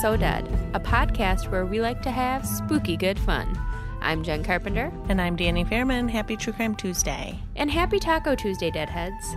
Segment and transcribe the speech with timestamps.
[0.00, 0.44] So Dead,
[0.74, 3.58] a podcast where we like to have spooky good fun.
[4.00, 6.08] I'm Jen Carpenter, And I'm Danny Fairman.
[6.08, 7.38] Happy True Crime Tuesday.
[7.56, 9.36] and happy Taco Tuesday, Deadheads.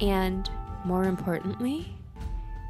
[0.00, 0.48] And
[0.84, 1.92] more importantly,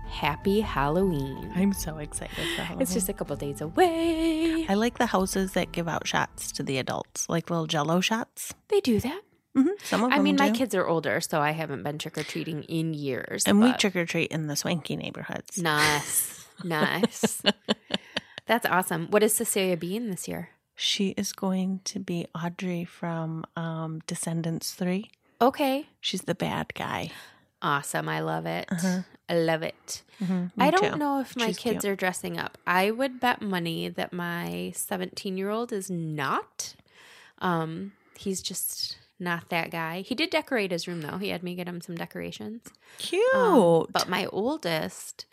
[0.09, 1.53] happy Halloween.
[1.55, 2.83] I'm so excited for Halloween.
[2.83, 4.65] It's just a couple days away.
[4.69, 8.55] I like the houses that give out shots to the adults, like little jello shots.
[8.69, 9.21] They do that.
[9.55, 12.23] hmm Some of I mean, my kids are older, so I haven't been trick or
[12.23, 13.45] treating in years.
[13.47, 15.59] And we trick or treat in the swanky neighborhoods.
[15.61, 16.37] Nice.
[16.65, 17.43] Nice.
[18.47, 19.07] That's awesome.
[19.11, 20.51] What is Cecilia being this year?
[20.75, 25.11] She is going to be Audrey from um, Descendants 3.
[25.41, 25.87] Okay.
[26.01, 27.11] She's the bad guy.
[27.63, 28.09] Awesome.
[28.09, 28.67] I love it.
[28.71, 29.01] Uh-huh.
[29.29, 30.03] I love it.
[30.21, 30.99] Mhm, I don't too.
[30.99, 31.93] know if my She's kids cute.
[31.93, 32.59] are dressing up.
[32.67, 36.75] I would bet money that my 17 year old is not.
[37.39, 40.01] Um, he's just not that guy.
[40.01, 41.19] He did decorate his room though.
[41.19, 42.63] He had me get him some decorations.
[42.99, 43.23] Cute.
[43.35, 45.27] Um, but my oldest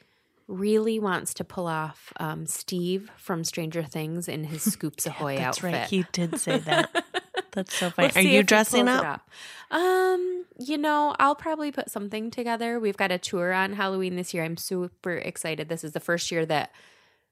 [0.48, 5.58] really wants to pull off um, Steve from Stranger Things in his Scoops Ahoy That's
[5.60, 5.74] outfit.
[5.74, 5.90] right.
[5.90, 7.06] He did say that.
[7.52, 8.12] That's so funny.
[8.16, 9.28] We'll Are you dressing it up?
[9.72, 12.80] Um, you know, I'll probably put something together.
[12.80, 14.44] We've got a tour on Halloween this year.
[14.44, 15.68] I'm super excited.
[15.68, 16.72] This is the first year that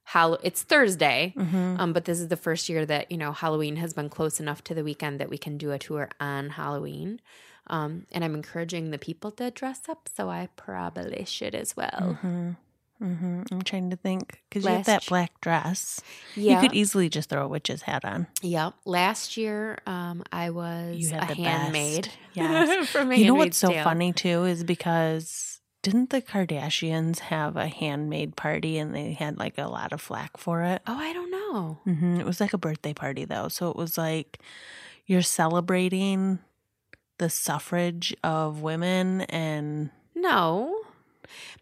[0.06, 1.34] Hall- it's Thursday.
[1.38, 1.80] Mhm.
[1.80, 4.64] Um, but this is the first year that, you know, Halloween has been close enough
[4.66, 7.20] to the weekend that we can do a tour on Halloween.
[7.68, 12.18] Um, and I'm encouraging the people to dress up, so I probably should as well.
[12.22, 12.52] hmm
[13.00, 16.02] hmm I'm trying to think because you have that black dress.
[16.36, 16.54] Yeah.
[16.54, 18.28] You could easily just throw a witch's hat on.
[18.42, 18.72] yeah.
[18.86, 22.10] Last year, um, I was You had a the handmaid.
[22.34, 22.90] Yes.
[22.90, 23.84] From a you know what's so Tale.
[23.84, 29.58] funny too is because didn't the Kardashians have a handmaid party and they had like
[29.58, 30.82] a lot of flack for it?
[30.88, 31.80] Oh, I don't know.
[31.86, 34.40] hmm It was like a birthday party though, so it was like
[35.06, 36.40] you're celebrating
[37.20, 40.76] the suffrage of women and No.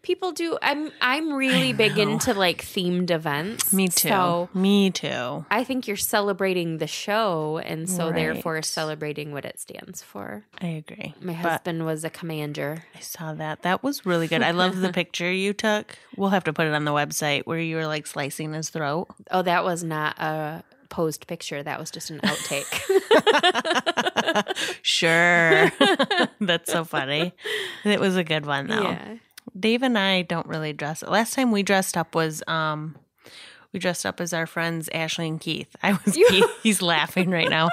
[0.02, 3.72] People do I'm I'm really big into like themed events.
[3.72, 4.08] me too.
[4.08, 5.44] So me too.
[5.50, 8.14] I think you're celebrating the show and so Right.
[8.14, 10.44] therefore celebrating what it stands for.
[10.60, 11.14] I agree.
[11.20, 12.84] My But husband was a commander.
[12.94, 13.62] I saw that.
[13.62, 14.42] That was really good.
[14.42, 15.96] I love the picture you took.
[16.16, 19.08] We'll have to put it on the website where you were like slicing his throat.
[19.30, 21.62] Oh, that was not a posed picture.
[21.62, 22.80] That was just an outtake.
[24.82, 25.72] sure.
[26.40, 27.32] That's so funny.
[27.84, 28.82] It was a good one though.
[28.82, 29.14] yeah.
[29.58, 31.02] Dave and I don't really dress.
[31.02, 32.96] Last time we dressed up was um
[33.72, 35.74] we dressed up as our friends Ashley and Keith.
[35.82, 36.44] I was Keith.
[36.62, 37.70] He's laughing right now.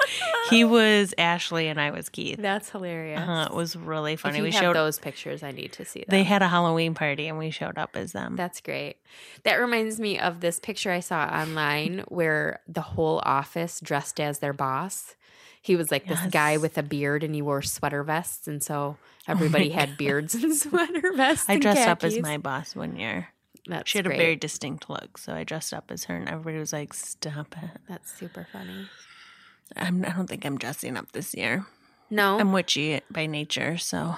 [0.50, 2.40] He was Ashley and I was Keith.
[2.42, 3.20] That's hilarious.
[3.20, 4.42] Uh, it was really funny.
[4.42, 6.08] We have showed those pictures, I need to see them.
[6.10, 8.36] they had a Halloween party and we showed up as them.
[8.36, 8.96] That's great.
[9.44, 14.40] That reminds me of this picture I saw online where the whole office dressed as
[14.40, 15.16] their boss.
[15.62, 18.48] He was like this guy with a beard and he wore sweater vests.
[18.48, 21.48] And so everybody my had beards and sweater vests.
[21.48, 23.28] I dressed up as my boss one year.
[23.68, 24.16] That's She had great.
[24.16, 27.56] a very distinct look, so I dressed up as her, and everybody was like, "Stop
[27.62, 28.88] it!" That's super funny.
[29.76, 31.66] I'm, I don't think I'm dressing up this year.
[32.10, 32.40] No.
[32.40, 34.16] I'm witchy by nature, so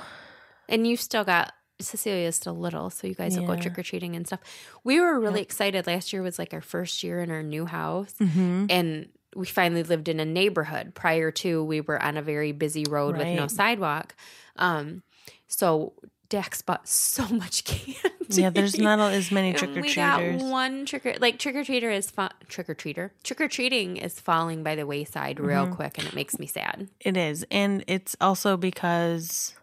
[0.69, 4.15] and you've still got Cecilia's still little, so you guys will go trick or treating
[4.15, 4.39] and stuff.
[4.85, 5.47] We were really Yep.
[5.47, 5.87] excited.
[5.87, 8.13] Last year was like our first year in our new house.
[8.21, 8.67] mm-hmm.
[8.69, 10.93] and we finally lived in a neighborhood.
[10.95, 14.15] Prior to, we were on a very busy road with no sidewalk.
[14.55, 15.03] Um,
[15.47, 15.93] so
[16.29, 17.97] Dax bought so much candy.
[18.29, 18.49] yeah.
[18.49, 20.41] There's not as many trick or treaters.
[20.43, 23.11] one trick or like trick or treater is fa- trick or treater.
[23.23, 25.75] Trick or treating is falling by the wayside real Mhm.
[25.75, 26.87] quick, and it makes me sad.
[26.99, 29.53] It is, and it's also because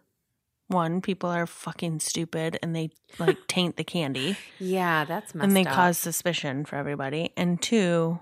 [0.68, 5.56] one, people are fucking stupid and they like taint the candy, Yeah, that's messed and
[5.56, 5.74] they up.
[5.74, 7.32] cause suspicion for everybody.
[7.36, 8.20] And two,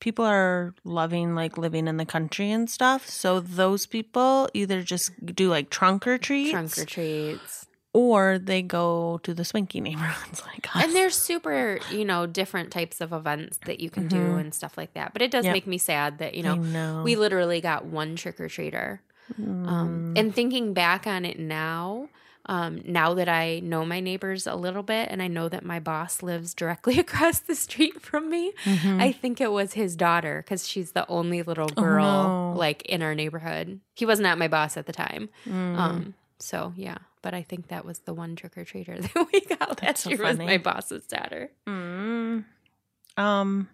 [0.00, 3.08] people are loving like living in the country and stuff.
[3.08, 7.66] So those people either just do like trunk or treats, trunk or treats.
[7.92, 10.82] or they go to the swanky neighborhoods like us.
[10.84, 14.40] And there's super, you know, different types of events that you can do Mhm.
[14.40, 15.12] and stuff like that.
[15.12, 15.52] But it does Yep.
[15.52, 17.02] make me sad that, you know, know.
[17.04, 19.00] we literally got one trick or treater.
[19.38, 20.18] Um, Mm.
[20.18, 22.08] and thinking back on it now,
[22.50, 25.78] um, now that I know my neighbors a little bit and I know that my
[25.78, 29.00] boss lives directly across the street from me, Mhm.
[29.00, 32.04] I think it was his daughter because she's the only little Oh, girl
[32.52, 32.58] no.
[32.58, 33.80] like in our neighborhood.
[33.94, 35.28] He was not at my boss at the time.
[35.48, 35.76] Mm.
[35.78, 39.40] Um, so yeah, but I think that was the one trick or treater that we
[39.42, 41.50] got last That's so year was my boss's daughter.
[41.68, 42.44] Mm.
[43.16, 43.68] Um,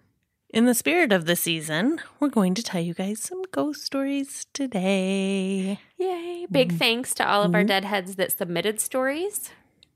[0.51, 4.47] in the spirit of the season, we're going to tell you guys some ghost stories
[4.55, 5.81] today.
[5.99, 6.47] Yay!
[6.51, 6.79] Big Mhm.
[6.79, 7.69] thanks to all of our Mhm.
[7.69, 9.51] deadheads that submitted stories.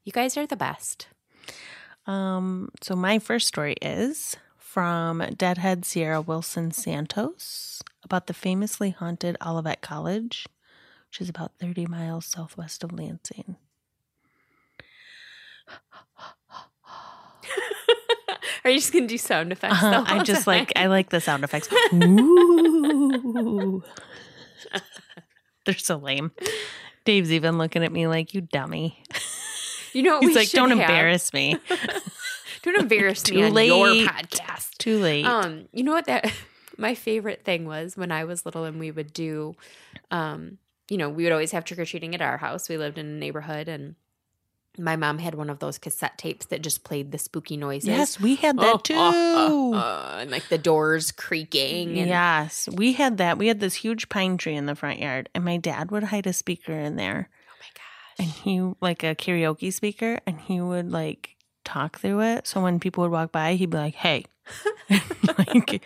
[0.04, 1.08] You guys are the best.
[2.06, 9.36] Um, so my first story is from Deadhead Sierra Wilson Santos about the famously haunted
[9.44, 10.46] Olivet College,
[11.08, 13.56] which is about 30 miles southwest of Lansing.
[18.64, 19.82] Are you just gonna do sound effects?
[19.82, 21.68] Uh-huh, I just like I like the sound effects.
[21.94, 23.82] Ooh.
[25.64, 26.32] They're so lame.
[27.04, 29.02] Dave's even looking at me like you dummy.
[29.92, 30.80] You know what He's like, "Don't have?
[30.80, 31.56] embarrass me."
[32.62, 33.54] Don't embarrass Too me on
[33.96, 34.76] your podcast.
[34.78, 35.24] Too late.
[35.24, 36.30] Um, you know what that
[36.76, 39.54] my favorite thing was when I was little and we would do
[40.10, 40.58] um,
[40.90, 42.68] you know, we would always have trick or treating at our house.
[42.68, 43.94] We lived in a neighborhood and
[44.80, 47.88] my mom had one of those cassette tapes that just played the spooky noises.
[47.88, 48.94] yes, we had that Oh, too.
[48.94, 53.38] uh, uh, uh, and like the doors creaking and Yes, we had that.
[53.38, 56.26] We had this huge pine tree in the front yard, and my dad would hide
[56.26, 58.18] a speaker in there, oh my gosh.
[58.18, 62.46] and he like a karaoke speaker, and he would like talk through it.
[62.46, 64.24] So when people would walk by, he'd be like, "Hey,"
[64.90, 65.82] like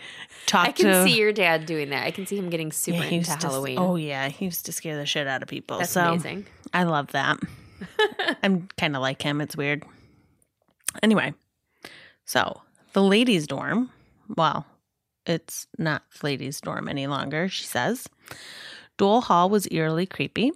[0.47, 1.03] talk I can to.
[1.03, 2.05] see your dad doing that.
[2.05, 3.77] I can see him getting super he into used to- Halloween.
[3.77, 5.77] oh yeah, he used to scare the shit out of people.
[5.79, 6.45] That's so amazing.
[6.73, 7.37] I love that.
[8.43, 9.41] I'm kind of like him.
[9.41, 9.83] It's weird.
[11.03, 11.33] Anyway,
[12.25, 12.61] so
[12.93, 13.91] the ladies' dorm,
[14.35, 14.65] well,
[15.25, 18.07] it's not the ladies' dorm any longer, she says.
[18.97, 20.51] Dole Hall was eerily creepy.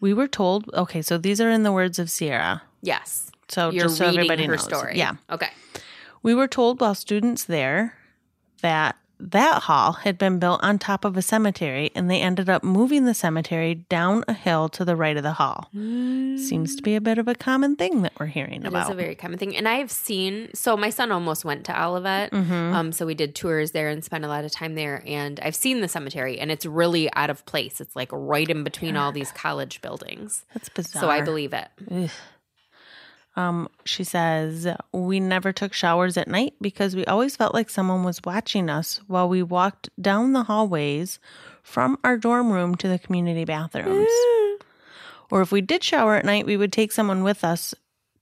[0.00, 2.62] We were told, okay, so these are in the words of Sierra.
[2.82, 3.30] Yes.
[3.48, 4.64] So You're just so everybody her knows.
[4.64, 4.96] story.
[4.96, 5.14] Yeah.
[5.30, 5.50] Okay.
[6.22, 7.94] We were told while students there
[8.62, 12.62] that that hall had been built on top of a cemetery and they ended up
[12.62, 15.68] moving the cemetery down a hill to the right of the hall.
[15.72, 18.82] Seems to be a bit of a common thing that we're hearing It is about.
[18.82, 19.56] It's a very common thing.
[19.56, 22.30] And I've seen, so my son almost went to Olivet.
[22.32, 22.74] Mhm.
[22.74, 25.02] Um, so we did tours there and spent a lot of time there.
[25.06, 27.80] And I've seen the cemetery and it's really out of place.
[27.80, 30.44] It's like right in between all these college buildings.
[30.52, 31.00] That's bizarre.
[31.02, 31.68] So I believe it.
[31.90, 32.10] Ugh.
[33.36, 38.02] Um, she says, We never took showers at night because we always felt like someone
[38.02, 41.18] was watching us while we walked down the hallways
[41.62, 44.10] from our dorm room to the community bathrooms.
[45.30, 47.74] or if we did shower at night, we would take someone with us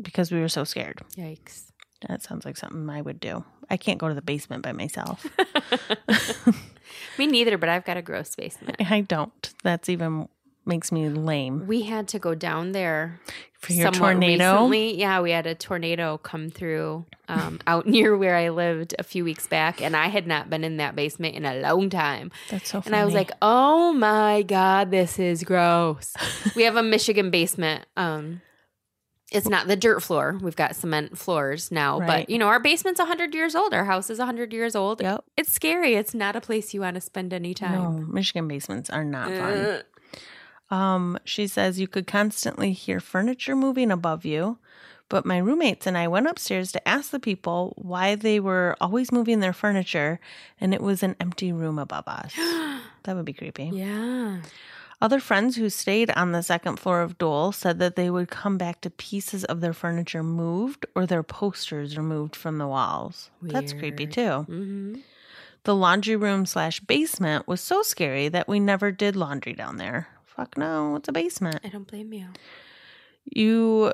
[0.03, 1.01] because we were so scared.
[1.17, 1.71] Yikes.
[2.09, 3.45] That sounds like something I would do.
[3.71, 5.27] I can't go to the basement by myself.
[7.19, 8.77] Me neither, but I've got a gross basement.
[8.91, 9.55] I don't.
[9.63, 10.29] That's even
[10.67, 11.67] makes me lame.
[11.67, 13.21] We had to go down there
[13.59, 14.53] For your tornado?
[14.53, 14.99] Recently.
[14.99, 19.25] Yeah, we had a tornado come through um, out near where I lived a few
[19.25, 22.31] weeks back, and I had not been in that basement in a long time.
[22.51, 22.95] That's so Funny.
[22.95, 22.97] And.
[23.01, 26.15] I was like, "Oh my god, this is gross."
[26.57, 27.87] we have a Michigan basement.
[27.97, 28.41] Um,
[29.33, 30.39] it's not the dirt floor.
[30.41, 32.07] We've got cement floors now, Right.
[32.07, 33.75] but you know, our basement's hundred years old.
[33.75, 35.01] Our house is hundred years old.
[35.01, 35.25] Yep.
[35.37, 35.95] It's scary.
[35.95, 37.73] It's not a place you want to spend any time.
[37.73, 38.15] No, time.
[38.15, 39.83] Michigan basements are not fun.
[40.71, 44.59] Um, she says you could constantly hear furniture moving above you,
[45.09, 49.13] but my roommates and I went upstairs to ask the people why they were always
[49.13, 50.19] moving their furniture,
[50.61, 52.33] and it was an empty room above us.
[53.05, 53.71] That would be creepy.
[53.73, 54.41] yeah.
[55.03, 58.57] Other friends who stayed on the second floor of Dole said that they would come
[58.57, 63.31] back to pieces of their furniture moved or their posters removed from the walls.
[63.43, 64.15] That's creepy Weird.
[64.15, 64.31] too.
[64.45, 64.95] hmm
[65.65, 70.09] The laundry room slash basement was so scary that we never did laundry down there.
[70.37, 71.61] Fuck no, it's a basement.
[71.65, 72.27] I don't blame you.
[73.25, 73.93] You,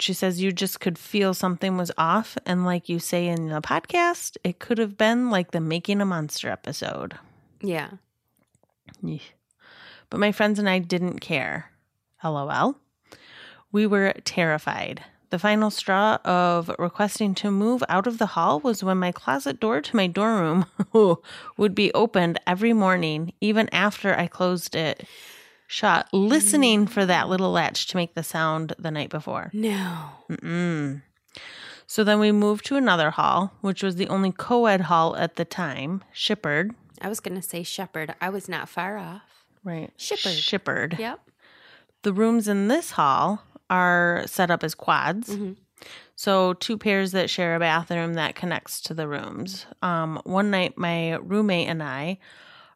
[0.00, 2.36] she says, you just could feel something was off.
[2.44, 6.04] And like you say in the podcast, it could have been like the Making a
[6.04, 7.16] Monster episode.
[7.60, 7.90] Yeah.
[9.04, 9.20] Yeesh.
[10.10, 11.70] But my friends and I didn't care.
[12.24, 12.76] LOL.
[13.70, 15.04] We were terrified.
[15.30, 19.60] The final straw of requesting to move out of the hall was when my closet
[19.60, 21.18] door to my dorm room
[21.56, 25.06] would be opened every morning, even after I closed it
[25.68, 29.50] shut, listening for that little latch to make the sound the night before.
[29.52, 30.08] No.
[30.28, 31.02] Mm-mm.
[31.86, 35.36] So then we moved to another hall, which was the only co ed hall at
[35.36, 36.74] the time, Shipherd.
[37.00, 38.14] I was going to say shepherd.
[38.20, 39.22] I was not far off.
[39.62, 39.92] Right.
[39.96, 40.36] Shipherd.
[40.36, 40.98] Shipherd.
[40.98, 41.20] Yep.
[42.02, 45.28] The rooms in this hall are set up as quads.
[45.28, 45.56] Mhm.
[46.16, 49.66] So, two pairs that share a bathroom that connects to the rooms.
[49.82, 52.18] Um, one night, my roommate and I,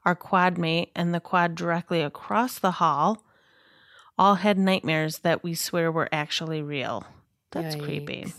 [0.05, 3.23] our quad mate, and the quad directly across the hall
[4.19, 7.07] all had nightmares that we swear were actually real.
[7.51, 8.33] That's creepy.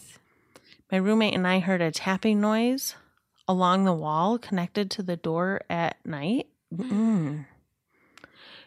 [0.91, 2.96] My roommate and I heard a tapping noise
[3.48, 6.48] along the wall connected to the door at night.
[6.74, 7.46] Mm.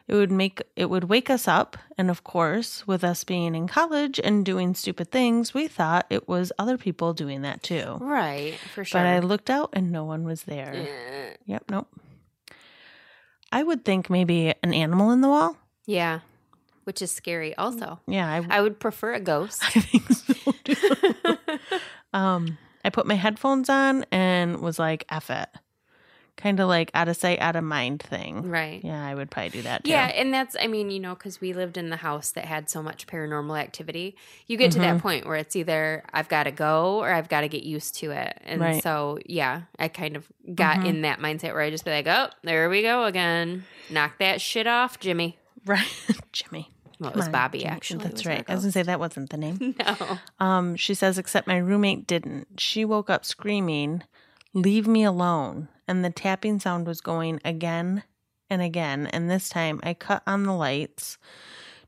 [0.08, 3.66] It would make it would wake us up, and of course, with us being in
[3.66, 7.98] college and doing stupid things, we thought it was other people doing that too.
[8.00, 8.54] Right.
[8.72, 9.00] For sure.
[9.00, 10.72] But I looked out and no one was there.
[10.74, 11.36] Eh.
[11.46, 11.88] Yep, nope.
[13.56, 15.56] I would think maybe an animal in the wall.
[15.86, 16.20] Yeah.
[16.84, 17.98] Which is scary also.
[18.06, 19.64] Yeah, I, I would prefer a ghost.
[19.74, 20.52] I think so.
[20.62, 21.38] too.
[22.12, 25.48] um, I put my headphones on and was like, "F it,"
[26.36, 28.48] kind of like out of sight, out of mind thing.
[28.50, 28.80] Right.
[28.84, 29.90] Yeah, I would probably do that too.
[29.90, 32.68] Yeah, and that's I mean, you know, because we lived in the house that had
[32.68, 34.16] so much paranormal activity.
[34.46, 35.00] You get to that Mhm.
[35.00, 38.10] point where it's either I've got to go or I've got to get used to
[38.10, 38.38] it.
[38.44, 38.82] And Right.
[38.82, 40.86] so, yeah, I kind of got Mhm.
[40.86, 43.64] in that mindset where I just be like, oh, there we go again.
[43.90, 45.38] Knock that shit off, Jimmy.
[45.64, 45.86] Right.
[46.32, 46.70] Jimmy.
[47.00, 47.70] Well, it was on, Bobby, Jimmy.
[47.72, 48.04] actually.
[48.04, 48.44] That's right.
[48.48, 49.74] I was going to say that wasn't the name.
[49.78, 50.18] No.
[50.40, 52.58] Um, she says, except my roommate didn't.
[52.60, 54.02] She woke up screaming,
[54.54, 55.68] Leave me alone.
[55.88, 58.02] And the tapping sound was going again
[58.50, 59.06] and again.
[59.06, 61.18] And this time I cut on the lights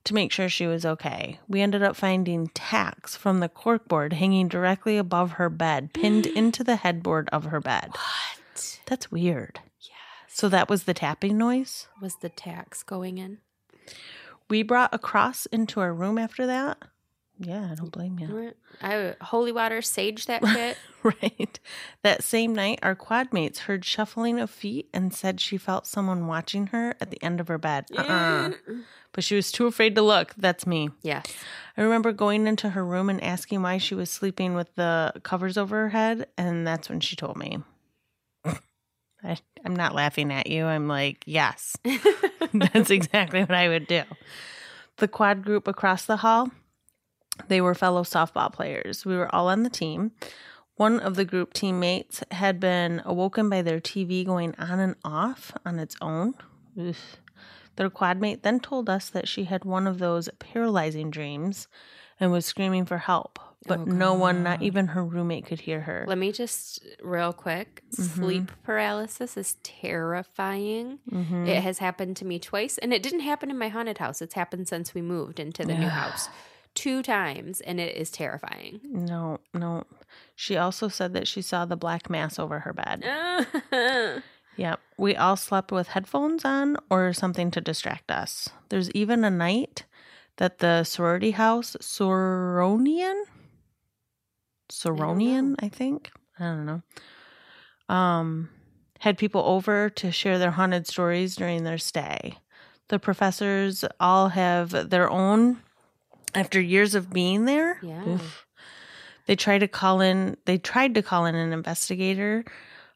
[0.04, 1.40] to make sure she was okay.
[1.48, 6.64] We ended up finding tacks from the corkboard hanging directly above her bed, pinned into
[6.64, 7.90] the headboard of her bed.
[7.92, 8.80] What?
[8.86, 9.60] That's weird.
[9.80, 9.92] Yes.
[10.28, 11.88] So that was the tapping noise?
[12.00, 13.38] Was the tacks going in?
[14.48, 16.78] We brought a cross into our room after that.
[17.40, 18.52] Yeah, I don't blame you.
[18.82, 20.76] I holy water sage that shit.
[21.04, 21.60] Right.
[22.02, 26.26] That same night, our quad mates heard shuffling of feet and said she felt someone
[26.26, 27.86] watching her at the end of her bed.
[27.96, 28.50] Uh-uh.
[29.12, 30.34] But she was too afraid to look.
[30.36, 30.90] That's me.
[31.02, 31.24] Yes.
[31.76, 35.56] I remember going into her room and asking why she was sleeping with the covers
[35.56, 37.58] over her head, and that's when she told me.
[38.44, 40.64] I, I'm not laughing at you.
[40.64, 41.76] I'm like, yes,
[42.52, 44.02] that's exactly what I would do.
[44.98, 46.50] The quad group across the hall,
[47.46, 49.06] they were fellow softball players.
[49.06, 50.10] We were all on the team.
[50.76, 55.52] One of the group teammates had been awoken by their TV going on and off
[55.64, 56.34] on its own.
[56.78, 57.16] Oof.
[57.76, 61.68] Their quad mate then told us that she had one of those paralyzing dreams
[62.20, 65.80] and was screaming for help, but Oh, no one, not even her roommate, could hear
[65.82, 66.04] her.
[66.08, 67.82] Let me just real quick.
[67.90, 70.98] Sleep paralysis is terrifying.
[71.10, 71.46] Mhm.
[71.48, 74.20] It has happened to me twice, and it didn't happen in my haunted house.
[74.22, 76.28] It's happened since we moved into the new house
[76.78, 78.80] two times, and it is terrifying.
[78.84, 79.84] No, no.
[80.36, 84.22] She also said that she saw the black mass over her bed.
[84.58, 84.80] Yep.
[84.96, 88.48] We all slept with headphones on or something to distract us.
[88.70, 89.84] There's even a night
[90.38, 93.22] that the sorority house, Soronian?
[94.68, 96.10] Soronian, I think.
[96.40, 96.82] I don't know.
[97.94, 98.50] Um,
[98.98, 102.38] had people over to share their haunted stories during their stay.
[102.88, 105.58] The professors all have their own
[106.34, 107.78] after years of being there.
[107.82, 108.06] Yeah.
[108.08, 108.46] oof.
[109.26, 112.44] They tried to call in they tried to call in an investigator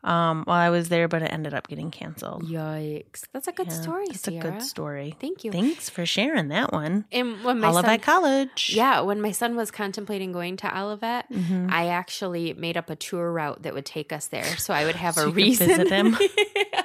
[0.04, 2.42] um, while I was there, but it ended up getting canceled.
[2.44, 3.22] Yikes!
[3.32, 4.48] That's a good Yeah, story, It's Sierra.
[4.48, 5.14] a good story.
[5.20, 5.52] Thank you.
[5.52, 7.04] Thanks for sharing that one.
[7.12, 8.72] and when my Olivet son, College.
[8.74, 11.70] yeah, when my son was contemplating going to Olivet, Mhm.
[11.70, 14.96] I actually made up a tour route that would take us there, so I would
[14.96, 15.68] have So a reason.
[15.68, 16.16] visit him?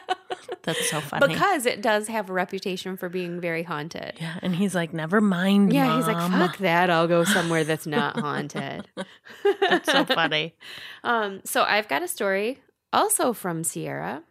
[0.67, 1.27] That's so funny.
[1.33, 4.13] because it does have a reputation for being very haunted.
[4.21, 5.73] yeah, and he's like, never mind.
[5.73, 6.89] Yeah, he's like, fuck that.
[6.91, 8.87] I'll go somewhere that's not haunted.
[9.61, 10.53] That's so funny.
[11.03, 12.59] Um, so I've got a story
[12.91, 14.23] also from Sierra,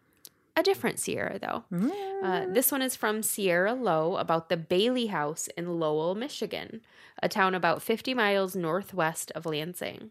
[0.55, 1.65] a different Sierra though.
[2.23, 6.83] Uh, this one is from Sierra Low about the Bailey House in Lowell, Michigan,
[7.23, 10.11] a town about 50 miles northwest of Lansing.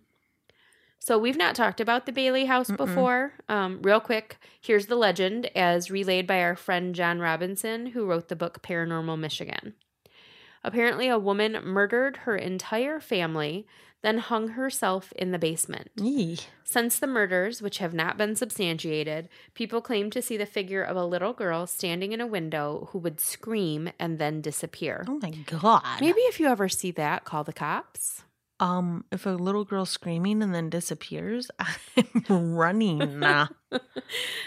[1.00, 3.34] So we've not talked about the Bailey House before.
[3.48, 8.28] Um, real quick, here's the legend as relayed by our friend John Robinson, who wrote
[8.28, 9.76] the book Paranormal Michigan.
[10.64, 13.68] Apparently, a woman murdered her entire family,
[14.02, 15.92] then hung herself in the basement.
[15.96, 16.40] Yee.
[16.64, 20.98] Since the murders, which have not been substantiated, people claim to see the figure of
[20.98, 25.06] a little girl standing in a window who would scream and then disappear.
[25.08, 26.02] Oh my god.
[26.02, 28.24] Maybe if you ever see that, call the cops.
[28.60, 31.52] Um, if a little girl screaming and then disappears,
[32.30, 33.24] I'm running.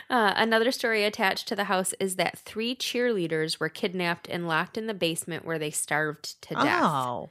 [0.09, 4.79] Uh, another story attached to the house is that three cheerleaders were kidnapped and locked
[4.79, 6.83] in the basement where they starved to death.
[6.83, 7.29] Oh.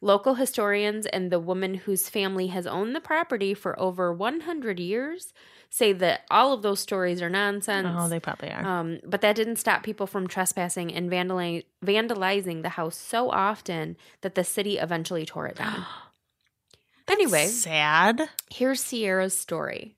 [0.00, 5.34] Local historians and the woman whose family has owned the property for over 100 years
[5.70, 7.88] say that all of those stories are nonsense.
[7.90, 8.64] Oh, they probably are.
[8.64, 13.96] Um, but that didn't stop people from trespassing and vandali- vandalizing the house so often
[14.22, 15.84] that the city eventually tore it down.
[17.08, 18.28] anyway, sad.
[18.50, 19.96] here's Sierra's story.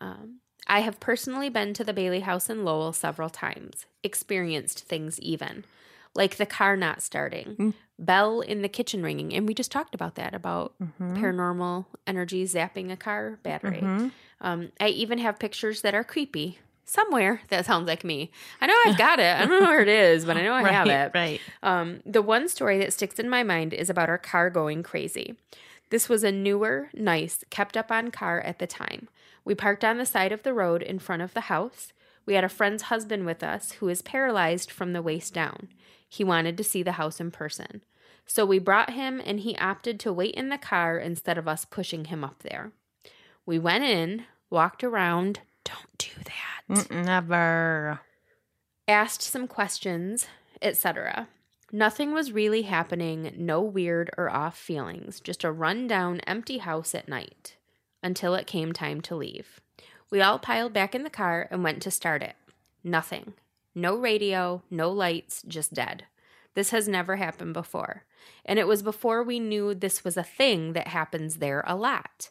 [0.00, 5.18] Um, I have personally been to the Bailey House in Lowell several times, experienced things
[5.20, 5.64] even,
[6.14, 7.74] like the car not starting, Mm.
[7.98, 11.16] Bell in the kitchen ringing, and we just talked about that about Mhm.
[11.18, 13.80] paranormal energy zapping a car battery.
[13.80, 14.12] Mhm.
[14.40, 16.58] Um, I even have pictures that are creepy.
[16.84, 18.30] Somewhere that sounds like me.
[18.60, 19.34] I know I've got it.
[19.36, 21.10] I don't know where it is, but I know I right, have it.
[21.14, 21.40] Right.
[21.62, 25.34] Um, the one story that sticks in my mind is about our car going crazy.
[25.90, 29.08] This was a newer, nice, kept up on car at the time.
[29.44, 31.92] We parked on the side of the road in front of the house.
[32.24, 35.68] We had a friend's husband with us who is paralyzed from the waist down.
[36.16, 37.82] He wanted to see the house in person.
[38.24, 41.66] So we brought him and he opted to wait in the car instead of us
[41.66, 42.72] pushing him up there.
[43.44, 45.40] We went in, walked around.
[45.62, 46.88] Don't do that.
[46.88, 48.00] Mm, Never.
[48.88, 50.26] asked some questions,
[50.62, 51.28] etc.
[51.70, 57.08] Nothing was really happening, no weird or off feelings, just a rundown, empty house at
[57.10, 57.56] night
[58.02, 59.60] until it came time to leave.
[60.10, 62.36] We all piled back in the car and went to start it.
[62.82, 63.34] Nothing.
[63.76, 66.04] No radio, no lights, just dead.
[66.54, 68.04] This has never happened before.
[68.44, 72.30] And it was before we knew this was a thing that happens there a lot.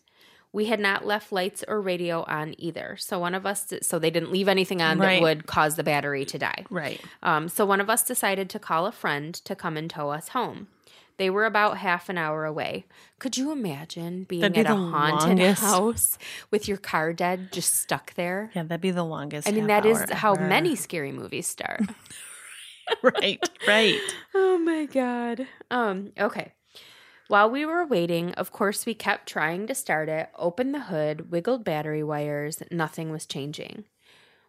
[0.51, 2.95] We had not left lights or radio on either.
[2.97, 5.15] So one of us, so they didn't leave anything on Right.
[5.17, 6.65] that would cause the battery to die.
[6.71, 6.99] Right.
[7.21, 10.29] Um, so one of us decided to call a friend to come and tow us
[10.29, 10.67] home.
[11.17, 12.85] They were about half an hour away.
[13.19, 15.61] Could you imagine being That'd be at a haunted longest.
[15.61, 16.17] house
[16.51, 18.51] with your car dead, just stuck there?
[18.53, 19.47] Yeah, that'd be the longest.
[19.47, 20.47] I mean, that is how ever.
[20.47, 21.81] many scary movies start.
[23.01, 23.49] right.
[23.67, 23.99] Right.
[24.35, 25.47] oh my god.
[25.71, 26.51] Um, okay.
[27.27, 31.31] While we were waiting, of course, we kept trying to start it, opened the hood,
[31.31, 33.85] wiggled battery wires, nothing was changing.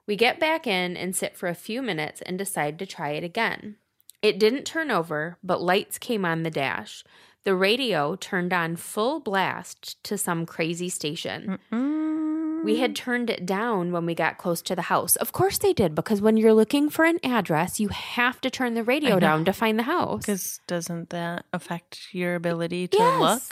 [0.06, 3.24] We get back in and sit for a few minutes and decide to try it
[3.24, 3.76] again.
[4.22, 7.04] It didn't turn over, but lights came on the dash.
[7.44, 11.58] The radio turned on full blast to some crazy station.
[11.72, 12.64] Mm.
[12.64, 15.14] We had turned it down when we got close to the house.
[15.16, 18.74] Of course they did, because when you're looking for an address, you have to turn
[18.74, 20.22] the radio down to find the house.
[20.22, 23.42] Because doesn't that affect your ability to look?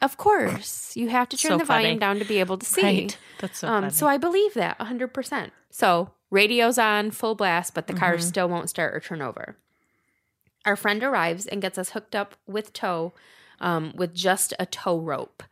[0.00, 0.96] Of course.
[0.96, 2.82] You have to turn So the volume down to be able to see.
[2.82, 3.18] Right.
[3.40, 3.92] That's so um, funny.
[3.92, 5.50] so I believe that 100%.
[5.70, 8.22] So radio's on full blast, but the car Mhm.
[8.22, 9.58] still won't start or turn over.
[10.64, 13.12] Our friend arrives and gets us hooked up with tow
[13.60, 15.42] um, with just a tow rope.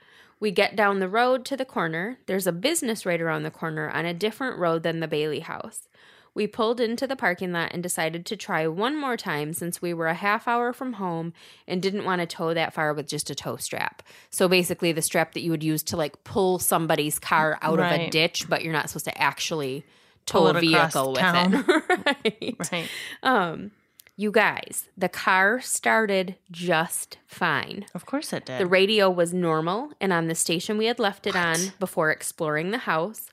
[0.40, 2.18] We get down the road to the corner.
[2.26, 5.88] There's a business right around the corner on a different road than the Bailey house.
[6.32, 9.92] We pulled into the parking lot and decided to try one more time since we
[9.92, 11.32] were a half hour from home
[11.66, 14.02] and didn't want to tow that far with just a tow strap.
[14.30, 17.86] So basically, the strap that you would use to like pull somebody's car out of
[17.86, 19.84] a ditch, but you're not supposed to actually
[20.24, 21.64] tow a vehicle with town.
[21.66, 21.66] it.
[22.06, 22.56] right.
[22.72, 22.88] right.
[23.22, 23.72] Um,
[24.20, 27.86] you guys, the car started just fine.
[27.94, 28.60] Of course it did.
[28.60, 32.70] The radio was normal and on the station we had left it on before exploring
[32.70, 33.30] the house.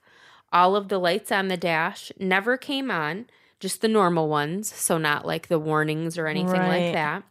[0.54, 3.26] All of the lights on the dash never came on,
[3.60, 6.84] just the normal ones, so not like the warnings or anything Right.
[6.86, 7.23] like that.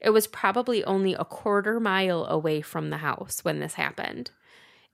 [0.00, 4.30] It was probably only a quarter mile away from the house when this happened.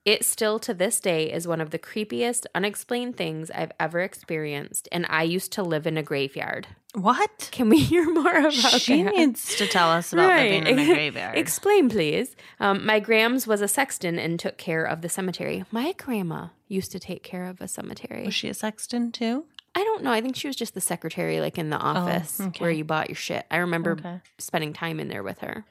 [0.03, 4.89] It still to this day is one of the creepiest, unexplained things I've ever experienced,
[4.91, 6.65] and I used to live in a graveyard.
[6.95, 7.49] what?
[7.51, 9.13] Can we hear more about She that?
[9.15, 11.37] needs to tell us about living in a graveyard.
[11.37, 12.35] Explain, please.
[12.59, 15.65] Um, my grams was a sexton and took care of the cemetery.
[15.71, 18.25] My grandma used to take care of a cemetery.
[18.25, 19.45] Was she a sexton too?
[19.75, 20.11] I don't know.
[20.11, 22.59] I think she was just the secretary, like in the office okay.
[22.59, 23.45] where you bought your shit.
[23.51, 24.19] I remember Okay.
[24.39, 25.63] spending time in there with her.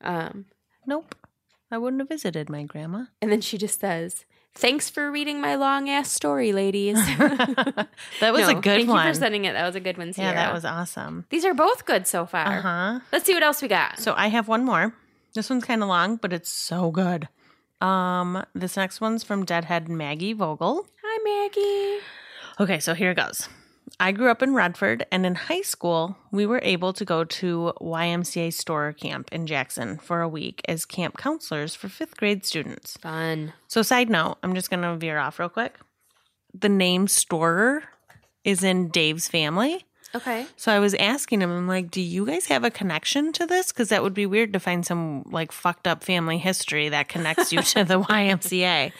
[0.00, 0.46] Um,
[0.84, 1.14] Nope.
[1.70, 3.06] I wouldn't have visited my grandma.
[3.20, 4.24] and then she just says,
[4.54, 9.06] "Thanks for reading my long ass story, ladies." that was No, a good thank one.
[9.06, 9.52] you for sending it.
[9.54, 11.24] That was a good one, yeah, that was awesome.
[11.30, 12.46] These are both good so far.
[12.58, 13.00] Uh huh.
[13.12, 13.98] Let's see what else we got.
[13.98, 14.94] So I have one more.
[15.34, 17.28] This one's kind of long, but it's so good.
[17.80, 20.86] Um, this next one's from Deadhead Maggie Vogel.
[21.04, 22.02] Hi, Maggie.
[22.58, 23.48] Okay, so here it goes.
[23.98, 27.72] I grew up in Redford, and in high school, we were able to go to
[27.80, 32.98] YMCA Storer Camp in Jackson for a week as camp counselors for fifth grade students.
[32.98, 33.54] Fun.
[33.68, 35.76] So, side note, I'm just going to veer off real quick.
[36.52, 37.84] The name Storer
[38.44, 39.84] is in Dave's family.
[40.14, 40.46] Okay.
[40.56, 43.72] So I was asking him, I'm like, do you guys have a connection to this?
[43.72, 47.52] Because that would be weird to find some like fucked up family history that connects
[47.52, 48.92] you to the YMCA.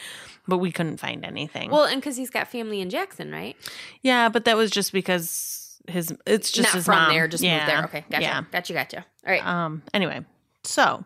[0.47, 1.71] But we couldn't find anything.
[1.71, 3.55] Well, and because he's got family in Jackson, right?
[4.01, 7.09] yeah, but that was just because his it's just Not his from mom.
[7.13, 7.83] there, just yeah, moved there.
[7.85, 8.21] Okay, gotcha.
[8.21, 8.43] Yeah.
[8.51, 9.05] Gotcha, gotcha.
[9.25, 9.45] All right.
[9.45, 9.83] Um.
[9.93, 10.25] Anyway,
[10.63, 11.05] so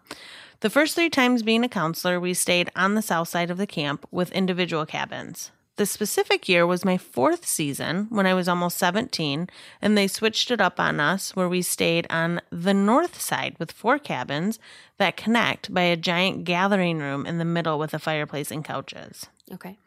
[0.61, 3.67] the first three times being a counselor, we stayed on the south side of the
[3.67, 5.51] camp with individual cabins.
[5.81, 9.49] The specific year was my fourth season when I was almost 17,
[9.81, 13.71] and they switched it up on us where we stayed on the north side with
[13.71, 14.59] four cabins
[14.99, 19.25] that connect by a giant gathering room in the middle with a fireplace and couches.
[19.51, 19.79] okay.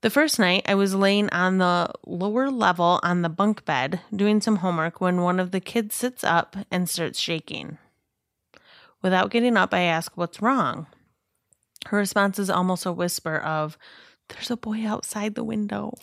[0.00, 4.40] The first night, I was laying on the lower level on the bunk bed doing
[4.40, 7.78] some homework when one of the kids sits up and starts shaking.
[9.00, 10.88] Without getting up, I ask, What's wrong?
[11.86, 13.78] Her response is almost a whisper of,
[14.32, 15.94] There's a boy outside the window.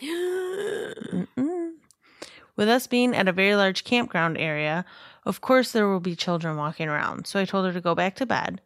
[2.56, 4.84] With us being at a very large campground area,
[5.24, 8.16] of course there will be children walking around, so I told her to go back
[8.16, 8.60] to bed.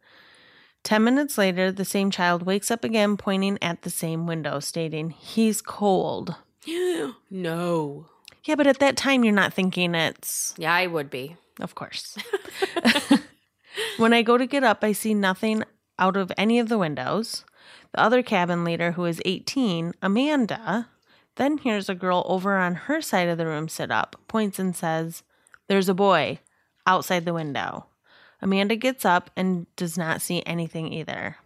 [0.83, 5.09] Ten minutes later, the same child wakes up again, pointing at the same window, stating,
[5.11, 6.35] He's cold.
[7.31, 8.05] no.
[8.43, 11.37] Yeah, but at that time, you're not thinking it's, Yeah, I would be.
[11.59, 12.17] of course.
[13.97, 15.63] when I go to get up, I see nothing
[15.97, 17.45] out of any of the windows.
[17.95, 20.89] The other cabin leader, who is 18, Amanda,
[21.37, 24.75] then hears a girl over on her side of the room sit up, points and
[24.75, 25.23] says,
[25.69, 26.39] There's a boy
[26.85, 27.85] outside the window.
[28.41, 31.37] Amanda gets up and does not see anything either.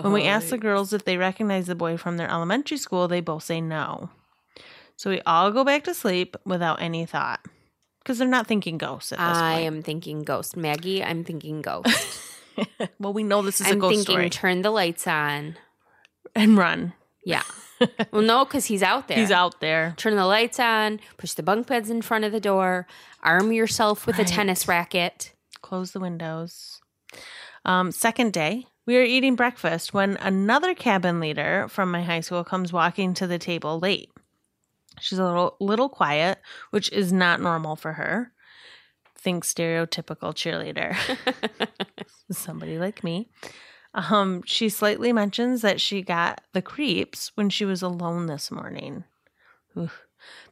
[0.00, 3.20] When we ask the girls if they recognize the boy from their elementary school, they
[3.20, 4.08] both say no.
[4.96, 7.44] So we all go back to sleep without any thought
[7.98, 9.66] because they're not thinking ghosts at this I point.
[9.66, 10.56] am thinking ghost.
[10.56, 12.30] Maggie, I'm thinking ghost.
[12.98, 14.30] well, we know this is a I'm ghost thinking story.
[14.30, 15.56] turn the lights on.
[16.34, 16.92] and run.
[17.24, 17.42] Yeah.
[18.12, 19.16] well, no, because he's out there.
[19.18, 19.94] He's out there.
[19.96, 22.86] Turn the lights on, push the bunk beds in front of the door,
[23.22, 24.28] arm yourself with Right.
[24.28, 25.32] a tennis racket.
[25.60, 26.80] Close the windows.
[27.64, 32.42] Um, second day, we are eating breakfast when another cabin leader from my high school
[32.44, 34.10] comes walking to the table late.
[35.00, 36.38] She's a little little quiet,
[36.70, 38.32] which is not normal for her.
[39.22, 40.96] Think stereotypical cheerleader.
[42.32, 43.28] Somebody like me.
[43.94, 49.04] Um, she slightly mentions that she got the creeps when she was alone this morning.
[49.78, 50.02] Oof.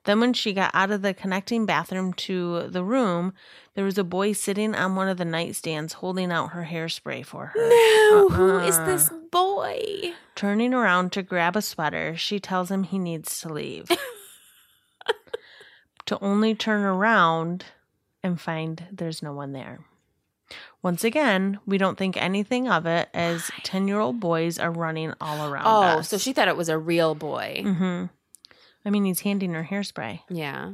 [0.04, 3.32] Then, when she got out of the connecting bathroom to the room,
[3.74, 7.46] there was a boy sitting on one of the nightstands holding out her hairspray for
[7.46, 7.58] her.
[7.58, 8.86] No, who is Uh-uh.
[8.86, 10.12] this boy?
[10.34, 13.88] Turning around to grab a sweater, she tells him he needs to leave.
[16.06, 17.64] to only turn around
[18.22, 19.80] and find there's no one there.
[20.82, 25.12] Once again, we don't think anything of it as 10 year old boys are running
[25.20, 26.08] all around Oh, us.
[26.08, 27.62] so she thought it was a real boy.
[27.64, 28.04] hmm
[28.84, 30.72] I mean, he's handing her hairspray, Yeah.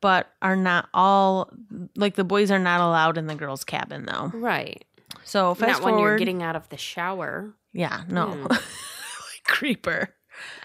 [0.00, 1.50] but are not all
[1.96, 4.30] like the boys are not allowed in the girls' cabin though.
[4.34, 4.84] Right.
[5.24, 7.54] So fast Not when forward, you're getting out of the shower.
[7.72, 8.60] yeah, no, like
[9.44, 10.10] creeper.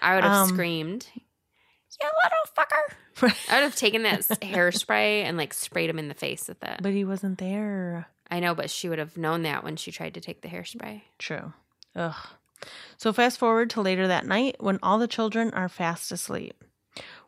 [0.00, 1.06] I would have Um, screamed,
[2.00, 3.34] You little fucker.
[3.50, 6.80] I would have taken that hairspray and like sprayed him in the face with it.
[6.82, 8.08] but he wasn't there.
[8.30, 11.02] I know, but she would have known that when she tried to take the hairspray.
[11.18, 11.52] True.
[11.94, 12.14] Ugh.
[12.96, 16.64] So fast forward to later that night when all the children are fast asleep.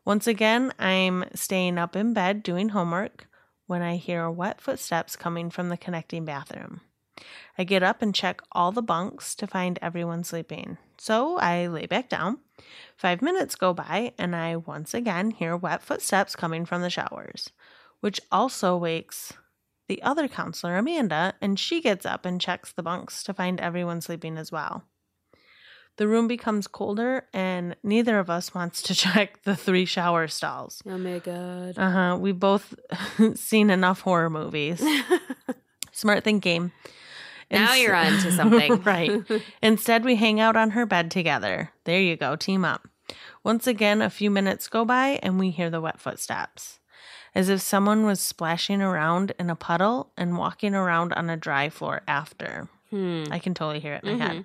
[0.05, 3.27] Once again, I'm staying up in bed doing homework
[3.67, 6.81] when I hear wet footsteps coming from the connecting bathroom.
[7.57, 10.79] I get up and check all the bunks to find everyone sleeping.
[10.99, 12.39] So I lay back down.
[12.97, 17.51] Five minutes go by, and I once again hear wet footsteps coming from the showers,
[18.01, 19.33] which also wakes
[19.89, 24.01] the other counselor, Amanda, and she gets up and checks the bunks to find everyone
[24.01, 24.85] sleeping as well.
[25.97, 30.83] The room becomes colder, and neither of us wants to check the three shower stalls.
[30.87, 31.75] Oh my god.
[31.77, 32.19] Uh huh.
[32.21, 32.75] We've both
[33.35, 34.83] seen enough horror movies.
[35.93, 36.71] Smart thinking.
[37.51, 38.83] Now you're on to something.
[38.83, 39.23] right.
[39.63, 41.71] Instead, we hang out on her bed together.
[41.85, 42.87] There you go, team up.
[43.43, 46.79] Once again, a few minutes go by and we hear the wet footsteps,
[47.35, 51.71] as if someone was splashing around in a puddle and walking around on a dry
[51.71, 52.69] floor after.
[52.91, 53.25] Hmm.
[53.31, 54.45] I can totally hear it in my head.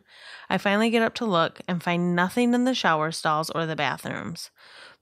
[0.50, 3.76] I finally get up to look and find nothing in the shower stalls or the
[3.76, 4.52] bathrooms.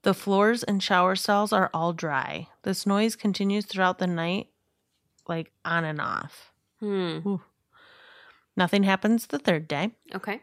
[0.03, 2.47] The floors and shower stalls are all dry.
[2.63, 4.47] This noise continues throughout the night,
[5.27, 6.51] like on and off.
[6.79, 7.35] Hmm.
[8.57, 9.91] Nothing happens the third day.
[10.13, 10.41] Okay.